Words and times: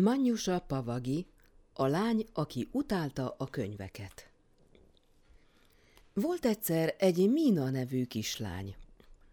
Manyusa 0.00 0.58
Pavagi, 0.58 1.26
a 1.72 1.86
lány, 1.86 2.26
aki 2.32 2.68
utálta 2.72 3.34
a 3.38 3.46
könyveket. 3.50 4.28
Volt 6.12 6.46
egyszer 6.46 6.94
egy 6.98 7.30
Mina 7.30 7.70
nevű 7.70 8.04
kislány. 8.04 8.74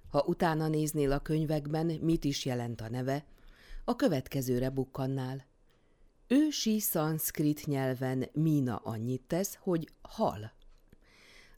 Ha 0.09 0.23
utána 0.27 0.67
néznél 0.67 1.11
a 1.11 1.19
könyvekben, 1.19 1.85
mit 1.85 2.23
is 2.23 2.45
jelent 2.45 2.81
a 2.81 2.89
neve, 2.89 3.25
a 3.85 3.95
következőre 3.95 4.69
bukkannál. 4.69 5.45
Ősi 6.27 6.79
szanszkrit 6.79 7.65
nyelven 7.65 8.29
Mina 8.33 8.75
annyit 8.75 9.21
tesz, 9.27 9.57
hogy 9.61 9.89
hal. 10.01 10.51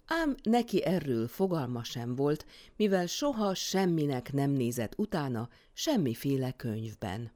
Ám 0.06 0.36
neki 0.44 0.84
erről 0.84 1.28
fogalma 1.28 1.84
sem 1.84 2.16
volt, 2.16 2.46
mivel 2.76 3.06
soha 3.06 3.54
semminek 3.54 4.34
nem 4.34 4.52
nézett 4.52 4.94
utána 4.98 5.50
semmiféle 5.74 6.52
könyvben. 6.52 7.32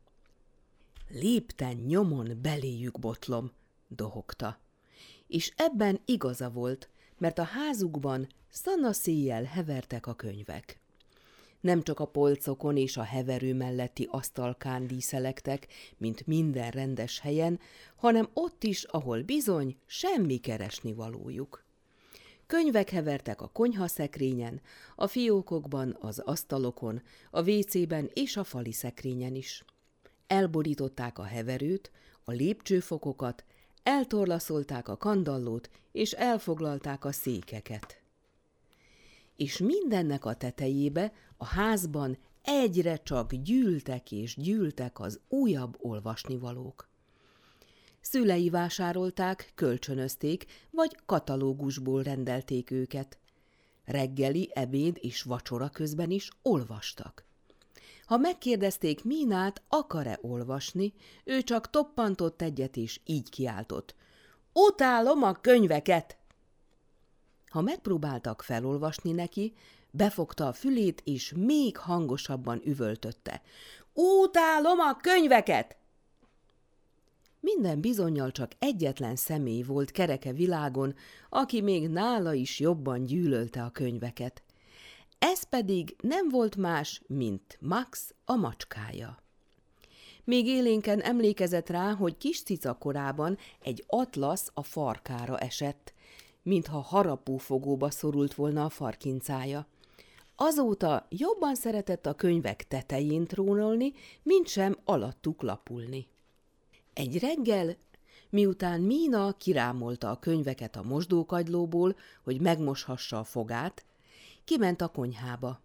Lépten 1.09 1.75
nyomon 1.75 2.39
beléjük 2.41 2.99
botlom, 2.99 3.51
dohogta. 3.87 4.59
És 5.27 5.53
ebben 5.55 5.99
igaza 6.05 6.49
volt, 6.49 6.89
mert 7.17 7.39
a 7.39 7.43
házukban 7.43 8.27
szanaszéjjel 8.49 9.43
hevertek 9.43 10.07
a 10.07 10.13
könyvek. 10.13 10.79
Nem 11.59 11.83
csak 11.83 11.99
a 11.99 12.05
polcokon 12.05 12.77
és 12.77 12.97
a 12.97 13.03
heverő 13.03 13.53
melletti 13.53 14.07
asztalkán 14.11 14.87
díszelektek, 14.87 15.67
mint 15.97 16.27
minden 16.27 16.71
rendes 16.71 17.19
helyen, 17.19 17.59
hanem 17.95 18.29
ott 18.33 18.63
is, 18.63 18.83
ahol 18.83 19.21
bizony 19.21 19.77
semmi 19.85 20.37
keresni 20.37 20.93
valójuk. 20.93 21.65
Könyvek 22.47 22.89
hevertek 22.89 23.41
a 23.41 23.47
konyhaszekrényen, 23.47 24.61
a 24.95 25.07
fiókokban, 25.07 25.97
az 25.99 26.19
asztalokon, 26.19 27.01
a 27.31 27.41
vécében 27.41 28.09
és 28.13 28.37
a 28.37 28.43
fali 28.43 28.71
szekrényen 28.71 29.35
is. 29.35 29.65
Elborították 30.27 31.19
a 31.19 31.23
heverőt, 31.23 31.91
a 32.23 32.31
lépcsőfokokat, 32.31 33.45
eltorlaszolták 33.83 34.87
a 34.87 34.97
kandallót, 34.97 35.69
és 35.91 36.11
elfoglalták 36.11 37.05
a 37.05 37.11
székeket. 37.11 38.01
És 39.35 39.57
mindennek 39.57 40.25
a 40.25 40.35
tetejébe, 40.35 41.13
a 41.37 41.45
házban 41.45 42.17
egyre 42.41 42.97
csak 42.97 43.33
gyűltek 43.33 44.11
és 44.11 44.35
gyűltek 44.35 44.99
az 44.99 45.19
újabb 45.29 45.77
olvasnivalók. 45.79 46.89
Szülei 48.01 48.49
vásárolták, 48.49 49.51
kölcsönözték, 49.55 50.45
vagy 50.71 50.97
katalógusból 51.05 52.03
rendelték 52.03 52.71
őket. 52.71 53.17
Reggeli, 53.85 54.49
ebéd 54.53 54.97
és 55.01 55.21
vacsora 55.21 55.69
közben 55.69 56.11
is 56.11 56.29
olvastak. 56.41 57.26
Ha 58.07 58.17
megkérdezték 58.17 59.03
Mínát, 59.03 59.61
akar-e 59.67 60.17
olvasni, 60.21 60.93
ő 61.23 61.41
csak 61.41 61.69
toppantott 61.69 62.41
egyet 62.41 62.77
és 62.77 62.99
így 63.05 63.29
kiáltott. 63.29 63.95
Utálom 64.53 65.23
a 65.23 65.33
könyveket! 65.33 66.17
Ha 67.49 67.61
megpróbáltak 67.61 68.41
felolvasni 68.41 69.11
neki, 69.11 69.53
befogta 69.91 70.47
a 70.47 70.53
fülét, 70.53 71.01
és 71.05 71.33
még 71.35 71.77
hangosabban 71.77 72.61
üvöltötte. 72.65 73.41
Utálom 73.93 74.79
a 74.79 74.97
könyveket! 74.97 75.77
Minden 77.39 77.81
bizonyal 77.81 78.31
csak 78.31 78.51
egyetlen 78.59 79.15
személy 79.15 79.61
volt 79.61 79.91
kereke 79.91 80.31
világon, 80.31 80.95
aki 81.29 81.61
még 81.61 81.89
nála 81.89 82.33
is 82.33 82.59
jobban 82.59 83.05
gyűlölte 83.05 83.63
a 83.63 83.69
könyveket. 83.69 84.43
Ez 85.19 85.43
pedig 85.43 85.95
nem 86.01 86.29
volt 86.29 86.55
más, 86.55 87.01
mint 87.07 87.57
Max 87.61 88.13
a 88.25 88.35
macskája. 88.35 89.17
Még 90.23 90.47
élénken 90.47 91.01
emlékezett 91.01 91.69
rá, 91.69 91.93
hogy 91.93 92.17
kis 92.17 92.41
cica 92.41 92.73
korában 92.73 93.37
egy 93.63 93.83
atlasz 93.87 94.51
a 94.53 94.63
farkára 94.63 95.37
esett, 95.37 95.93
mintha 96.43 96.79
harapófogóba 96.79 97.89
szorult 97.89 98.33
volna 98.33 98.65
a 98.65 98.69
farkincája. 98.69 99.67
Azóta 100.35 101.07
jobban 101.09 101.55
szeretett 101.55 102.05
a 102.05 102.13
könyvek 102.13 102.67
tetején 102.67 103.25
trónolni, 103.25 103.93
mint 104.23 104.47
sem 104.47 104.77
alattuk 104.85 105.41
lapulni. 105.41 106.07
Egy 106.93 107.19
reggel, 107.19 107.75
miután 108.29 108.81
Mína 108.81 109.31
kirámolta 109.31 110.09
a 110.09 110.19
könyveket 110.19 110.75
a 110.75 110.83
mosdókagylóból, 110.83 111.95
hogy 112.23 112.41
megmoshassa 112.41 113.19
a 113.19 113.23
fogát, 113.23 113.85
kiment 114.47 114.81
a 114.81 114.87
konyhába. 114.87 115.61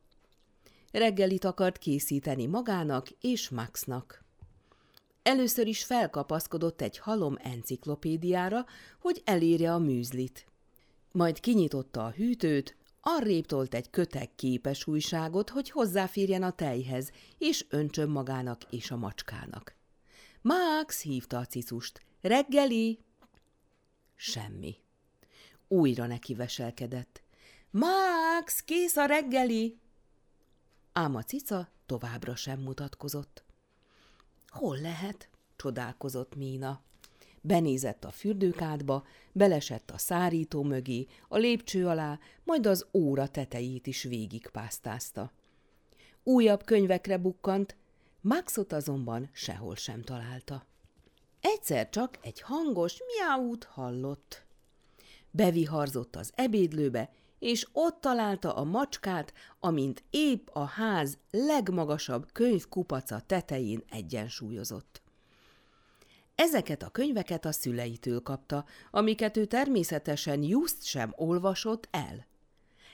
Reggelit 0.93 1.45
akart 1.45 1.79
készíteni 1.79 2.47
magának 2.47 3.11
és 3.21 3.49
Maxnak. 3.49 4.25
Először 5.23 5.67
is 5.67 5.85
felkapaszkodott 5.85 6.81
egy 6.81 6.99
halom 6.99 7.37
enciklopédiára, 7.43 8.67
hogy 9.01 9.23
elérje 9.25 9.73
a 9.73 9.79
műzlit. 9.79 10.47
Majd 11.13 11.41
kinyitotta 11.41 12.05
a 12.05 12.11
hűtőt, 12.11 12.77
arrébb 13.01 13.47
tolt 13.47 13.75
egy 13.75 13.91
kötek 13.91 14.35
képes 14.35 14.87
újságot, 14.87 15.51
hogy 15.51 15.71
hozzáférjen 15.71 16.43
a 16.43 16.51
tejhez, 16.51 17.11
és 17.39 17.67
öntsön 17.69 18.09
magának 18.09 18.63
és 18.71 18.91
a 18.91 18.97
macskának. 18.97 19.77
Max 20.41 21.03
hívta 21.03 21.39
a 21.39 21.47
cicust. 21.47 22.01
Reggeli! 22.21 22.99
Semmi. 24.15 24.77
Újra 25.69 26.07
neki 26.07 26.35
veselkedett. 26.35 27.22
Max, 27.73 28.63
kész 28.65 28.97
a 28.97 29.05
reggeli! 29.07 29.79
Ám 30.93 31.15
a 31.15 31.23
cica 31.23 31.69
továbbra 31.87 32.37
sem 32.37 32.61
mutatkozott. 32.61 33.45
Hol 34.49 34.81
lehet? 34.81 35.29
csodálkozott 35.57 36.35
Mína. 36.35 36.83
Benézett 37.41 38.05
a 38.05 38.11
fürdőkádba, 38.11 39.07
belesett 39.33 39.91
a 39.91 39.99
szárító 39.99 40.63
mögé, 40.63 41.07
a 41.29 41.37
lépcső 41.37 41.87
alá, 41.87 42.19
majd 42.45 42.67
az 42.67 42.87
óra 42.93 43.29
tetejét 43.29 43.87
is 43.87 44.03
végigpásztázta. 44.03 45.33
Újabb 46.23 46.65
könyvekre 46.65 47.19
bukkant, 47.19 47.77
Maxot 48.21 48.73
azonban 48.73 49.31
sehol 49.33 49.77
sem 49.77 50.03
találta. 50.03 50.67
Egyszer 51.41 51.89
csak 51.89 52.19
egy 52.23 52.41
hangos 52.41 52.99
miáút 53.07 53.65
hallott. 53.65 54.45
Beviharzott 55.31 56.17
az 56.17 56.33
ebédlőbe, 56.35 57.11
és 57.43 57.67
ott 57.73 58.01
találta 58.01 58.55
a 58.55 58.65
macskát, 58.65 59.33
amint 59.61 60.03
épp 60.11 60.49
a 60.53 60.65
ház 60.65 61.19
legmagasabb 61.31 62.33
könyvkupaca 62.33 63.21
tetején 63.27 63.83
egyensúlyozott. 63.91 65.03
Ezeket 66.35 66.83
a 66.83 66.89
könyveket 66.89 67.45
a 67.45 67.53
szüleitől 67.53 68.23
kapta, 68.23 68.65
amiket 68.91 69.37
ő 69.37 69.45
természetesen 69.45 70.43
just 70.43 70.85
sem 70.85 71.13
olvasott 71.17 71.89
el. 71.91 72.27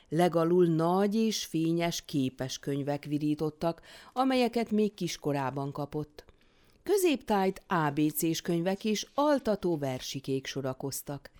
Legalul 0.08 0.66
nagy 0.66 1.14
és 1.14 1.44
fényes 1.44 2.04
képes 2.04 2.58
könyvek 2.58 3.04
virítottak, 3.04 3.80
amelyeket 4.12 4.70
még 4.70 4.94
kiskorában 4.94 5.72
kapott. 5.72 6.24
Középtájt 6.82 7.62
ABC-s 7.66 8.40
könyvek 8.40 8.84
és 8.84 9.06
altató 9.14 9.78
versikék 9.78 10.46
sorakoztak. 10.46 11.30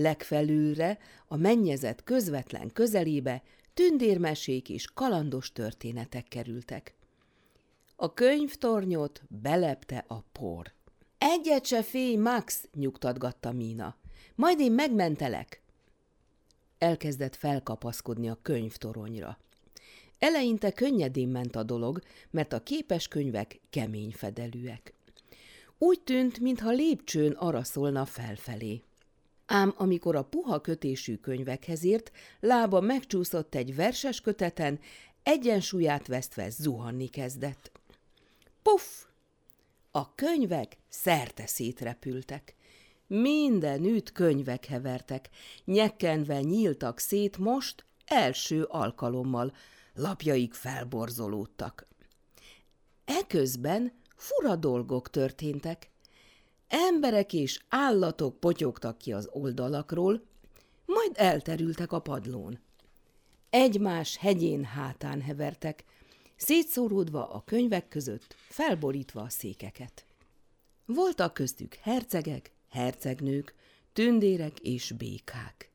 Legfelülre, 0.00 0.98
a 1.26 1.36
mennyezet 1.36 2.04
közvetlen 2.04 2.72
közelébe 2.72 3.42
tündérmesék 3.74 4.68
és 4.68 4.86
kalandos 4.94 5.52
történetek 5.52 6.28
kerültek. 6.28 6.94
A 7.96 8.14
könyvtornyot 8.14 9.22
belepte 9.28 10.04
a 10.08 10.20
por. 10.32 10.72
Egyet 11.18 11.66
se 11.66 11.82
félj, 11.82 12.16
Max, 12.16 12.68
nyugtatgatta 12.74 13.52
Mína. 13.52 13.96
Majd 14.34 14.60
én 14.60 14.72
megmentelek. 14.72 15.62
Elkezdett 16.78 17.36
felkapaszkodni 17.36 18.28
a 18.28 18.38
könyvtoronyra. 18.42 19.38
Eleinte 20.18 20.72
könnyedén 20.72 21.28
ment 21.28 21.56
a 21.56 21.62
dolog, 21.62 22.00
mert 22.30 22.52
a 22.52 22.62
képes 22.62 23.08
könyvek 23.08 23.60
kemény 23.70 24.12
fedelűek. 24.12 24.94
Úgy 25.78 26.00
tűnt, 26.00 26.40
mintha 26.40 26.70
lépcsőn 26.70 27.32
araszolna 27.32 28.04
felfelé. 28.04 28.82
Ám 29.50 29.74
amikor 29.76 30.16
a 30.16 30.24
puha 30.24 30.60
kötésű 30.60 31.16
könyvekhez 31.16 31.84
ért, 31.84 32.10
lába 32.40 32.80
megcsúszott 32.80 33.54
egy 33.54 33.74
verses 33.74 34.20
köteten, 34.20 34.80
egyensúlyát 35.22 36.06
vesztve 36.06 36.50
zuhanni 36.50 37.08
kezdett. 37.08 37.72
Puff! 38.62 39.04
A 39.90 40.14
könyvek 40.14 40.76
szerte 40.88 41.46
szétrepültek. 41.46 42.54
Mindenütt 43.06 44.12
könyvek 44.12 44.64
hevertek, 44.64 45.28
nyekkenve 45.64 46.40
nyíltak 46.40 46.98
szét 46.98 47.38
most 47.38 47.84
első 48.04 48.62
alkalommal, 48.62 49.52
lapjaik 49.94 50.54
felborzolódtak. 50.54 51.88
Eközben 53.04 53.92
fura 54.16 54.56
dolgok 54.56 55.10
történtek. 55.10 55.90
Emberek 56.68 57.32
és 57.32 57.60
állatok 57.68 58.40
potyogtak 58.40 58.98
ki 58.98 59.12
az 59.12 59.28
oldalakról, 59.32 60.22
majd 60.86 61.12
elterültek 61.14 61.92
a 61.92 62.00
padlón. 62.00 62.58
Egymás 63.50 64.16
hegyén 64.16 64.64
hátán 64.64 65.20
hevertek, 65.20 65.84
szétszóródva 66.36 67.30
a 67.30 67.42
könyvek 67.44 67.88
között, 67.88 68.34
felborítva 68.48 69.20
a 69.20 69.28
székeket. 69.28 70.04
Voltak 70.84 71.34
köztük 71.34 71.74
hercegek, 71.74 72.52
hercegnők, 72.70 73.54
tündérek 73.92 74.58
és 74.58 74.92
békák. 74.92 75.70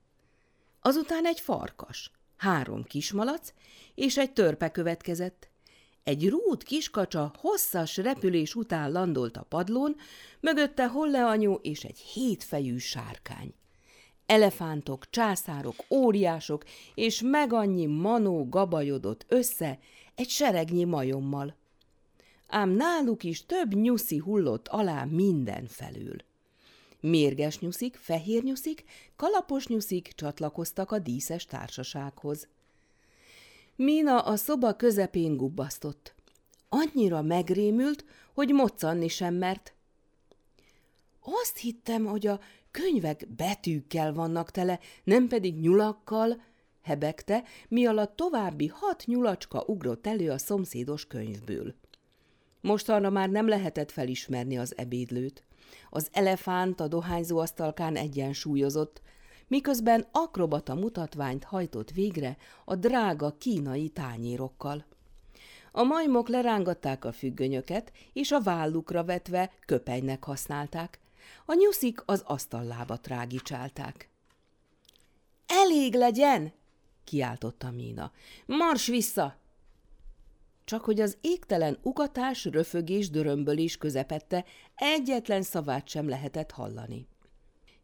Azután 0.82 1.26
egy 1.26 1.40
farkas, 1.40 2.12
három 2.38 2.84
kismalac 2.84 3.54
és 3.96 4.18
egy 4.18 4.34
törpe 4.34 4.72
következett. 4.72 5.50
Egy 6.04 6.30
rút 6.30 6.64
kiskacsa 6.64 7.34
hosszas 7.40 7.98
repülés 7.98 8.56
után 8.56 8.92
landolt 8.92 9.38
a 9.38 9.46
padlón, 9.50 9.96
mögötte 10.40 10.88
Holleanyó 10.88 11.60
és 11.62 11.84
egy 11.84 11.98
hétfejű 11.98 12.78
sárkány. 12.78 13.54
Elefántok, 14.26 15.10
császárok, 15.10 15.76
óriások 15.90 16.64
és 16.96 17.22
meg 17.22 17.54
annyi 17.54 17.86
manó 17.86 18.50
gabajodott 18.50 19.26
össze 19.28 19.80
egy 20.16 20.30
seregnyi 20.30 20.84
majommal. 20.84 21.56
Ám 22.48 22.70
náluk 22.70 23.24
is 23.24 23.46
több 23.46 23.74
nyuszi 23.74 24.18
hullott 24.18 24.68
alá 24.68 25.04
minden 25.04 25.68
felül. 25.68 26.16
Mérges 27.00 27.60
nyuszik, 27.60 27.96
fehér 27.96 28.44
nyuszik, 28.44 28.84
kalapos 29.16 29.68
nyuszik 29.68 30.12
csatlakoztak 30.16 30.92
a 30.92 31.00
díszes 31.00 31.46
társasághoz. 31.46 32.48
Mina 33.76 34.20
a 34.20 34.36
szoba 34.36 34.74
közepén 34.76 35.38
gubbasztott. 35.38 36.16
Annyira 36.70 37.22
megrémült, 37.22 38.06
hogy 38.34 38.54
moccanni 38.54 39.08
sem 39.08 39.34
mert. 39.34 39.74
Azt 41.22 41.58
hittem, 41.58 42.06
hogy 42.06 42.28
a 42.28 42.40
könyvek 42.72 43.28
betűkkel 43.36 44.14
vannak 44.14 44.52
tele, 44.52 44.80
nem 45.04 45.28
pedig 45.28 45.60
nyulakkal, 45.60 46.42
hebegte, 46.82 47.44
mi 47.68 47.86
alatt 47.86 48.16
további 48.16 48.68
hat 48.68 49.04
nyulacska 49.06 49.64
ugrott 49.68 50.08
elő 50.08 50.32
a 50.32 50.38
szomszédos 50.38 51.06
könyvből. 51.08 51.76
Mostanra 52.62 53.10
már 53.10 53.30
nem 53.30 53.48
lehetett 53.48 53.92
felismerni 53.92 54.58
az 54.58 54.78
ebédlőt. 54.78 55.44
Az 55.90 56.08
elefánt 56.12 56.80
a 56.80 56.88
dohányzóasztalkán 56.88 57.96
egyensúlyozott, 57.96 59.02
miközben 59.54 60.08
akrobata 60.12 60.76
mutatványt 60.76 61.44
hajtott 61.44 61.92
végre 61.92 62.38
a 62.66 62.76
drága 62.76 63.38
kínai 63.38 63.90
tányérokkal. 63.90 64.86
A 65.72 65.84
majmok 65.84 66.28
lerángatták 66.28 67.06
a 67.06 67.12
függönyöket, 67.12 67.92
és 68.14 68.32
a 68.32 68.42
vállukra 68.42 69.04
vetve 69.04 69.52
köpenynek 69.66 70.24
használták. 70.24 71.00
A 71.46 71.54
nyuszik 71.54 72.02
az 72.06 72.24
asztallábat 72.26 73.08
rágicsálták.– 73.08 74.10
Elég 75.64 75.94
legyen!– 75.96 76.54
kiáltotta 77.10 77.72
Mína.– 77.72 78.12
Mars 78.46 78.88
vissza! 78.88 79.38
Csak 80.66 80.84
hogy 80.84 81.00
az 81.02 81.18
égtelen 81.22 81.78
ugatás, 81.82 82.46
röfögés, 82.46 83.10
dörömbölés 83.10 83.78
közepette 83.78 84.46
egyetlen 84.76 85.42
szavát 85.42 85.88
sem 85.88 86.10
lehetett 86.10 86.52
hallani. 86.52 87.08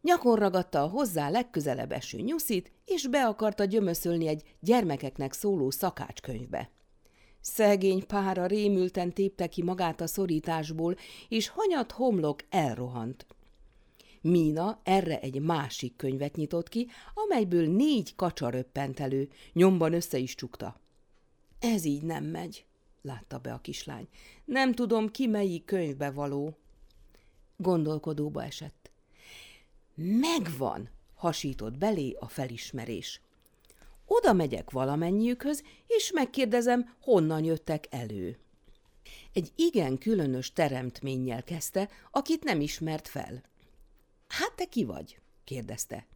Nyakon 0.01 0.35
ragadta 0.35 0.83
a 0.83 0.87
hozzá 0.87 1.29
legközelebb 1.29 1.91
eső 1.91 2.19
nyuszit, 2.19 2.71
és 2.85 3.07
be 3.07 3.25
akarta 3.25 3.63
gyömöszölni 3.65 4.27
egy 4.27 4.43
gyermekeknek 4.59 5.33
szóló 5.33 5.69
szakácskönyvbe. 5.69 6.69
Szegény 7.41 8.05
pára 8.07 8.45
rémülten 8.45 9.13
tépte 9.13 9.47
ki 9.47 9.63
magát 9.63 10.01
a 10.01 10.07
szorításból, 10.07 10.95
és 11.29 11.47
hanyat 11.47 11.91
homlok 11.91 12.39
elrohant. 12.49 13.25
Mína 14.21 14.79
erre 14.83 15.19
egy 15.19 15.41
másik 15.41 15.95
könyvet 15.95 16.35
nyitott 16.35 16.69
ki, 16.69 16.87
amelyből 17.13 17.67
négy 17.67 18.15
kacsa 18.15 18.49
röppent 18.49 18.99
elő, 18.99 19.29
nyomban 19.53 19.93
össze 19.93 20.17
is 20.17 20.35
csukta. 20.35 20.79
Ez 21.59 21.85
így 21.85 22.03
nem 22.03 22.23
megy, 22.23 22.65
látta 23.01 23.37
be 23.37 23.53
a 23.53 23.59
kislány. 23.59 24.07
Nem 24.45 24.73
tudom, 24.73 25.11
ki 25.11 25.27
melyik 25.27 25.65
könyvbe 25.65 26.11
való. 26.11 26.57
Gondolkodóba 27.57 28.43
esett. 28.43 28.88
Megvan, 30.01 30.89
hasított 31.15 31.77
belé 31.77 32.15
a 32.19 32.27
felismerés. 32.27 33.21
Oda 34.05 34.33
megyek 34.33 34.71
valamennyiükhöz, 34.71 35.63
és 35.87 36.11
megkérdezem, 36.11 36.95
honnan 37.01 37.43
jöttek 37.43 37.85
elő. 37.89 38.37
Egy 39.33 39.51
igen 39.55 39.97
különös 39.97 40.53
teremtménnyel 40.53 41.43
kezdte, 41.43 41.89
akit 42.11 42.43
nem 42.43 42.61
ismert 42.61 43.07
fel. 43.07 43.43
Hát 44.27 44.53
te 44.55 44.65
ki 44.65 44.83
vagy? 44.83 45.19
kérdezte. 45.43 46.07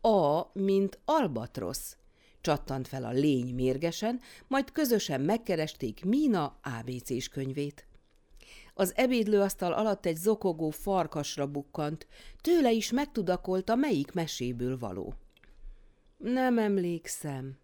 A, 0.00 0.42
mint 0.52 0.98
albatrosz, 1.04 1.96
csattant 2.40 2.88
fel 2.88 3.04
a 3.04 3.10
lény 3.10 3.54
mérgesen, 3.54 4.20
majd 4.46 4.72
közösen 4.72 5.20
megkeresték 5.20 6.04
Mína 6.04 6.58
ABC-s 6.62 7.28
könyvét. 7.28 7.87
Az 8.78 8.92
ebédlőasztal 8.96 9.72
alatt 9.72 10.06
egy 10.06 10.16
zokogó 10.16 10.70
farkasra 10.70 11.46
bukkant, 11.46 12.06
tőle 12.40 12.70
is 12.72 12.90
megtudakolta, 12.90 13.74
melyik 13.74 14.12
meséből 14.12 14.78
való. 14.78 15.14
Nem 16.16 16.58
emlékszem. 16.58 17.58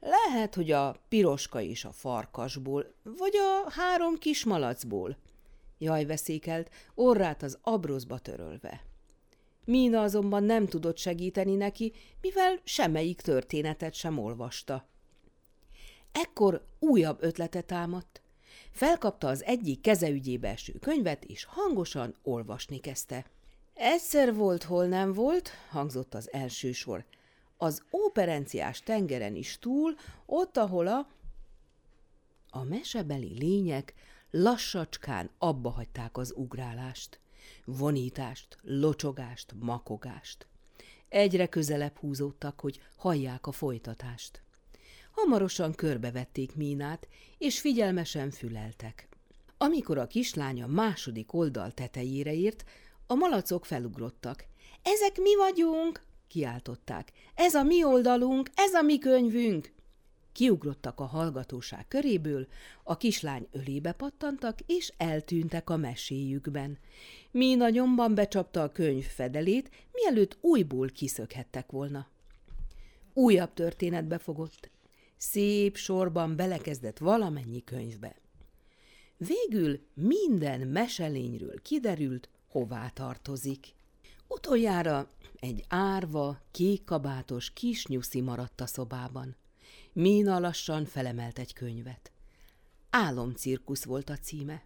Lehet, 0.00 0.54
hogy 0.54 0.70
a 0.70 0.96
piroska 1.08 1.60
és 1.60 1.84
a 1.84 1.92
farkasból, 1.92 2.94
vagy 3.02 3.36
a 3.36 3.70
három 3.70 4.18
kismalacból. 4.18 5.16
Jaj, 5.78 6.04
veszékelt, 6.04 6.70
orrát 6.94 7.42
az 7.42 7.58
abroszba 7.62 8.18
törölve. 8.18 8.82
Mína 9.64 10.02
azonban 10.02 10.44
nem 10.44 10.66
tudott 10.66 10.98
segíteni 10.98 11.54
neki, 11.54 11.92
mivel 12.20 12.60
semmelyik 12.64 13.20
történetet 13.20 13.94
sem 13.94 14.18
olvasta. 14.18 14.88
Ekkor 16.12 16.66
újabb 16.78 17.22
ötlete 17.22 17.60
támadt. 17.60 18.20
Felkapta 18.76 19.28
az 19.28 19.44
egyik 19.44 19.80
kezeügyébe 19.80 20.48
eső 20.48 20.72
könyvet, 20.72 21.24
és 21.24 21.44
hangosan 21.44 22.14
olvasni 22.22 22.78
kezdte. 22.78 23.24
Egyszer 23.74 24.34
volt, 24.34 24.62
hol 24.62 24.86
nem 24.86 25.12
volt, 25.12 25.50
hangzott 25.70 26.14
az 26.14 26.32
első 26.32 26.72
sor. 26.72 27.04
Az 27.56 27.82
óperenciás 27.92 28.80
tengeren 28.80 29.34
is 29.34 29.58
túl, 29.58 29.94
ott, 30.26 30.56
ahol 30.56 30.86
a... 30.86 31.08
A 32.50 32.62
mesebeli 32.62 33.38
lények 33.38 33.94
lassacskán 34.30 35.30
abba 35.38 35.70
hagyták 35.70 36.16
az 36.16 36.32
ugrálást 36.36 37.20
vonítást, 37.64 38.58
locsogást, 38.62 39.54
makogást. 39.60 40.46
Egyre 41.08 41.46
közelebb 41.46 41.96
húzódtak, 41.96 42.60
hogy 42.60 42.80
hallják 42.96 43.46
a 43.46 43.52
folytatást. 43.52 44.42
Hamarosan 45.16 45.74
körbevették 45.74 46.54
Mínát, 46.54 47.08
és 47.38 47.60
figyelmesen 47.60 48.30
füleltek. 48.30 49.08
Amikor 49.58 49.98
a 49.98 50.06
kislány 50.06 50.62
a 50.62 50.66
második 50.66 51.32
oldal 51.32 51.72
tetejére 51.72 52.34
ért, 52.34 52.64
a 53.06 53.14
malacok 53.14 53.64
felugrottak.– 53.64 54.44
Ezek 54.94 55.16
mi 55.16 55.36
vagyunk!– 55.36 56.02
kiáltották.– 56.28 57.12
Ez 57.34 57.54
a 57.54 57.62
mi 57.62 57.84
oldalunk, 57.84 58.50
ez 58.54 58.74
a 58.74 58.82
mi 58.82 58.98
könyvünk! 58.98 59.72
Kiugrottak 60.32 61.00
a 61.00 61.04
hallgatóság 61.04 61.88
köréből, 61.88 62.46
a 62.82 62.96
kislány 62.96 63.48
ölébe 63.52 63.92
pattantak, 63.92 64.58
és 64.66 64.92
eltűntek 64.96 65.70
a 65.70 65.76
meséjükben. 65.76 66.78
Mína 67.30 67.68
nyomban 67.68 68.14
becsapta 68.14 68.62
a 68.62 68.72
könyv 68.72 69.04
fedelét, 69.04 69.70
mielőtt 69.92 70.36
újból 70.40 70.88
kiszökhettek 70.88 71.70
volna. 71.70 72.06
Újabb 73.12 73.52
történetbe 73.52 74.18
fogott. 74.18 74.74
Szép 75.16 75.76
sorban 75.76 76.36
belekezdett 76.36 76.98
valamennyi 76.98 77.64
könyvbe. 77.64 78.16
Végül 79.16 79.80
minden 79.94 80.60
meselényről 80.60 81.62
kiderült, 81.62 82.28
hová 82.48 82.88
tartozik. 82.88 83.74
Utoljára 84.28 85.10
egy 85.40 85.64
árva, 85.68 86.40
kékkabátos 86.50 87.50
kisnyuszi 87.52 88.20
maradt 88.20 88.60
a 88.60 88.66
szobában. 88.66 89.36
Mína 89.92 90.38
lassan 90.38 90.84
felemelt 90.84 91.38
egy 91.38 91.52
könyvet. 91.52 92.12
Álomcirkusz 92.90 93.84
volt 93.84 94.10
a 94.10 94.16
címe. 94.16 94.64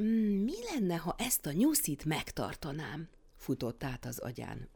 Mm, 0.00 0.42
mi 0.42 0.54
lenne, 0.72 0.96
ha 0.96 1.14
ezt 1.18 1.46
a 1.46 1.52
nyuszit 1.52 2.04
megtartanám? 2.04 3.08
futott 3.36 3.84
át 3.84 4.04
az 4.04 4.18
agyán. 4.18 4.68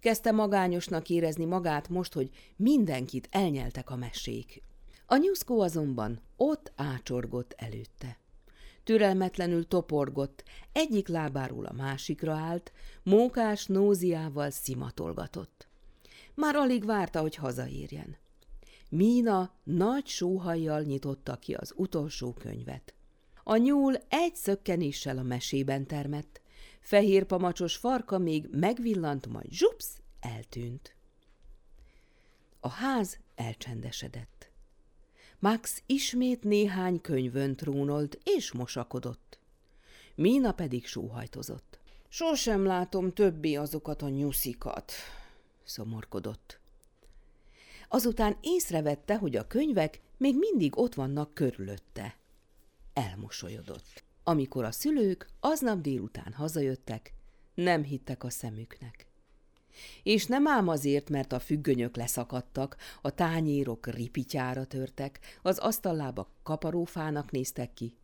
Kezdte 0.00 0.32
magányosnak 0.32 1.08
érezni 1.08 1.44
magát 1.44 1.88
most, 1.88 2.12
hogy 2.12 2.30
mindenkit 2.56 3.28
elnyeltek 3.30 3.90
a 3.90 3.96
mesék. 3.96 4.62
A 5.06 5.16
nyuszkó 5.16 5.60
azonban 5.60 6.20
ott 6.36 6.72
ácsorgott 6.76 7.54
előtte. 7.56 8.18
Türelmetlenül 8.84 9.68
toporgott, 9.68 10.44
egyik 10.72 11.08
lábáról 11.08 11.64
a 11.64 11.72
másikra 11.72 12.32
állt, 12.32 12.72
mókás 13.02 13.66
nóziával 13.66 14.50
szimatolgatott. 14.50 15.66
Már 16.34 16.54
alig 16.54 16.84
várta, 16.84 17.20
hogy 17.20 17.34
hazaérjen. 17.34 18.16
Mína 18.88 19.50
nagy 19.64 20.06
sóhajjal 20.06 20.82
nyitotta 20.82 21.36
ki 21.36 21.54
az 21.54 21.72
utolsó 21.76 22.32
könyvet. 22.32 22.94
A 23.44 23.56
nyúl 23.56 23.94
egy 24.08 24.36
szökkenéssel 24.36 25.18
a 25.18 25.22
mesében 25.22 25.86
termett. 25.86 26.40
Fehér 26.86 27.24
pamacsos 27.24 27.76
farka 27.76 28.18
még 28.18 28.48
megvillant, 28.50 29.26
majd 29.26 29.50
zsupsz, 29.50 30.00
eltűnt. 30.20 30.94
A 32.60 32.68
ház 32.68 33.18
elcsendesedett. 33.34 34.50
Max 35.38 35.82
ismét 35.86 36.42
néhány 36.42 37.00
könyvön 37.00 37.56
trónolt 37.56 38.18
és 38.24 38.52
mosakodott. 38.52 39.38
Mína 40.14 40.52
pedig 40.52 40.86
sóhajtozott. 40.86 41.78
Sosem 42.08 42.64
látom 42.64 43.12
többi 43.12 43.56
azokat 43.56 44.02
a 44.02 44.08
nyuszikat, 44.08 44.92
szomorkodott. 45.64 46.58
Azután 47.88 48.36
észrevette, 48.40 49.16
hogy 49.16 49.36
a 49.36 49.46
könyvek 49.46 50.00
még 50.16 50.36
mindig 50.36 50.78
ott 50.78 50.94
vannak 50.94 51.34
körülötte. 51.34 52.16
Elmosolyodott. 52.92 54.05
Amikor 54.28 54.64
a 54.64 54.70
szülők 54.70 55.28
aznap 55.40 55.80
délután 55.80 56.32
hazajöttek, 56.32 57.14
nem 57.54 57.82
hittek 57.82 58.24
a 58.24 58.30
szemüknek. 58.30 59.06
És 60.02 60.26
nem 60.26 60.46
ám 60.48 60.68
azért, 60.68 61.10
mert 61.10 61.32
a 61.32 61.38
függönyök 61.38 61.96
leszakadtak, 61.96 62.76
a 63.02 63.10
tányérok 63.10 63.86
ripityára 63.86 64.64
törtek, 64.64 65.38
az 65.42 65.58
asztallába 65.58 66.28
kaparófának 66.42 67.30
néztek 67.30 67.74
ki, 67.74 67.94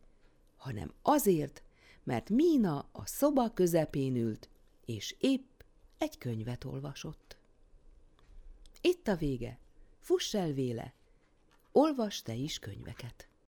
hanem 0.57 0.93
azért, 1.01 1.63
mert 2.03 2.29
Mína 2.29 2.89
a 2.91 3.05
szoba 3.05 3.53
közepén 3.53 4.15
ült, 4.15 4.49
és 4.85 5.15
épp 5.19 5.61
egy 5.97 6.17
könyvet 6.17 6.63
olvasott. 6.63 7.37
Itt 8.81 9.07
a 9.07 9.15
vége, 9.15 9.57
fuss 9.99 10.33
el 10.33 10.51
véle, 10.51 10.93
olvas 11.71 12.21
te 12.21 12.33
is 12.33 12.59
könyveket. 12.59 13.27